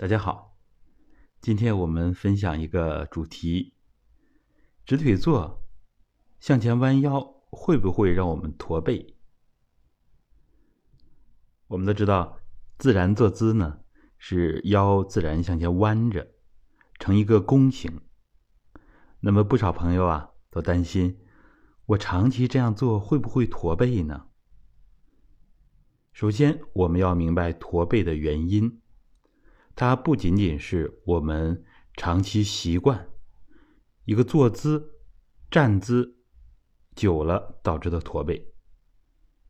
[0.00, 0.56] 大家好，
[1.42, 3.74] 今天我们分享一个主题：
[4.86, 5.62] 直腿坐，
[6.40, 9.14] 向前弯腰会不会让我们驼背？
[11.66, 12.40] 我们都知道，
[12.78, 13.80] 自然坐姿呢
[14.16, 16.30] 是腰自然向前弯着，
[16.98, 18.00] 成一个弓形。
[19.20, 21.20] 那么不少朋友啊都担心，
[21.84, 24.28] 我长期这样做会不会驼背呢？
[26.14, 28.79] 首先，我们要明白驼背的原因。
[29.80, 31.64] 它不仅仅是我们
[31.94, 33.08] 长期习惯
[34.04, 35.00] 一个坐姿、
[35.50, 36.18] 站姿
[36.94, 38.52] 久了导致的驼背，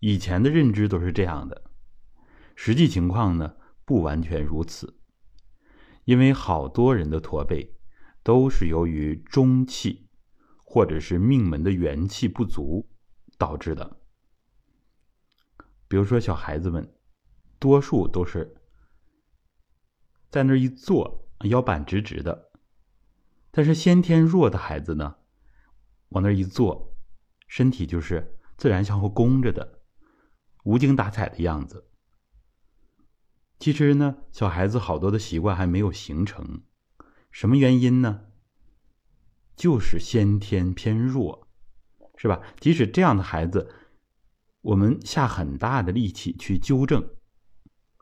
[0.00, 1.64] 以前的认知都是这样的，
[2.56, 4.98] 实际情况呢不完全如此，
[6.06, 7.76] 因为好多人的驼背
[8.22, 10.08] 都是由于中气
[10.64, 12.88] 或者是命门的元气不足
[13.36, 13.98] 导致的，
[15.86, 16.94] 比如说小孩子们，
[17.58, 18.56] 多数都是。
[20.34, 22.50] 在那儿一坐，腰板直直的。
[23.52, 25.14] 但是先天弱的孩子呢，
[26.08, 26.92] 往那儿一坐，
[27.46, 29.82] 身体就是自然向后弓着的，
[30.64, 31.88] 无精打采的样子。
[33.60, 36.62] 其实呢，小孩子好多的习惯还没有形成，
[37.30, 38.22] 什么原因呢？
[39.54, 41.46] 就是先天偏弱，
[42.16, 42.40] 是吧？
[42.58, 43.72] 即使这样的孩子，
[44.62, 47.08] 我们下很大的力气去纠正，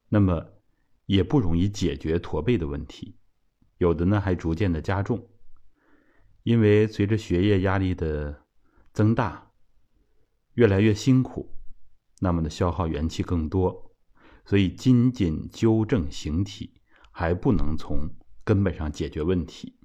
[0.09, 0.62] 那么。
[1.06, 3.17] 也不容易解决驼背的问题，
[3.78, 5.28] 有的呢还逐渐的加重。
[6.42, 8.45] 因为随着学业压力的
[8.92, 9.53] 增大，
[10.55, 11.55] 越来越辛苦，
[12.20, 13.95] 那么的消耗元气更多，
[14.45, 16.80] 所以仅仅纠正形体
[17.12, 18.08] 还不能从
[18.45, 19.78] 根本上解决问题。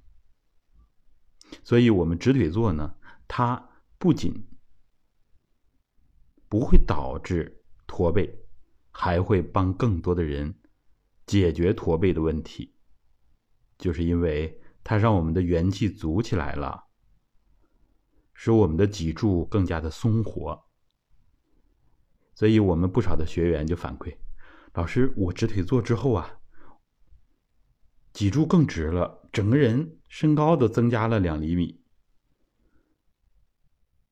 [1.62, 2.96] 所以，我们直腿坐呢，
[3.28, 4.44] 它不仅
[6.48, 8.46] 不会导致驼背，
[8.90, 10.57] 还会帮更多的人。
[11.28, 12.74] 解决驼背的问题，
[13.76, 16.86] 就是因为它让我们的元气足起来了，
[18.32, 20.64] 使我们的脊柱更加的松活。
[22.34, 24.16] 所以我们不少的学员就反馈
[24.72, 26.40] ：“老师，我直腿坐之后啊，
[28.14, 31.84] 脊柱更直了，整个人身高都增加了两厘米。”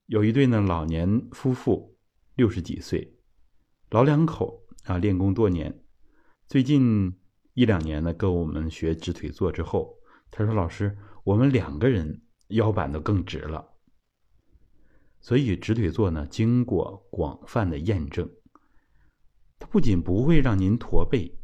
[0.05, 1.97] 有一对呢老年夫妇，
[2.35, 3.17] 六十几岁，
[3.89, 5.86] 老两口啊，练功多年。
[6.49, 7.13] 最近
[7.55, 9.99] 一两年呢，跟我们学直腿坐之后，
[10.31, 13.75] 他说：“老师，我们两个人腰板都更直了。”
[15.21, 18.31] 所以直腿坐呢，经过广泛的验证，
[19.59, 21.37] 它不仅不会让您驼背，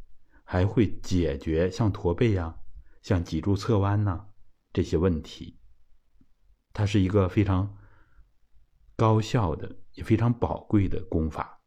[0.45, 2.55] 还会解决像驼背呀、
[3.03, 4.27] 像脊柱侧弯呐
[4.73, 5.59] 这些问题。
[6.73, 7.77] 它是一个非常
[8.95, 11.61] 高效的、也非常宝贵的功法，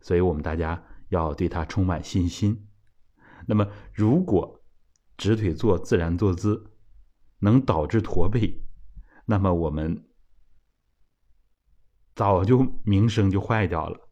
[0.00, 2.66] 所以我们大家要对它充满信心。
[3.46, 4.62] 那么，如果
[5.16, 6.72] 直腿坐自然坐姿
[7.38, 8.62] 能导致驼背，
[9.26, 10.04] 那么我们
[12.14, 14.08] 早就名声就坏掉了。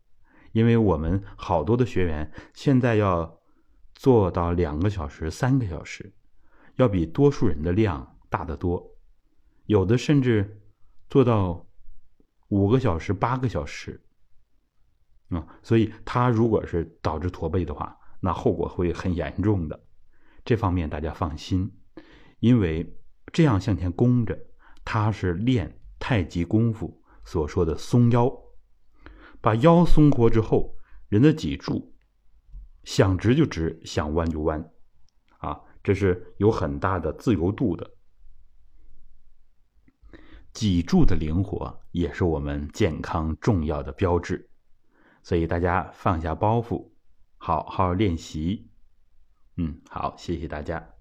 [0.52, 3.40] 因为我们好多的学员现在要
[3.94, 6.14] 做到两个小时、三个小时，
[6.76, 8.96] 要比多数人的量大得多，
[9.66, 10.62] 有的甚至
[11.10, 11.66] 做到
[12.48, 14.02] 五个小时、八个小时。
[15.28, 19.84] 啊，所以他如果是导致驼背的话，那后果会很严重的，
[20.44, 21.72] 这方面大家放心，
[22.40, 22.98] 因为
[23.32, 24.36] 这样向前弓着，
[24.84, 28.28] 它是练太极功夫所说的松腰，
[29.40, 30.76] 把腰松活之后，
[31.08, 31.94] 人的脊柱
[32.82, 34.72] 想直就直，想弯就弯，
[35.38, 37.88] 啊，这是有很大的自由度的。
[40.52, 44.50] 脊柱的灵活也是我们健康重要的标志，
[45.22, 46.90] 所以大家放下包袱。
[47.46, 48.66] 好好练习，
[49.54, 50.95] 嗯，好，谢谢大家。